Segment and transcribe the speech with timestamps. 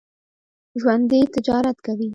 [0.81, 2.09] ژوندي تجارت کوي